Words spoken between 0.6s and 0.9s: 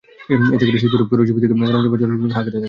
করে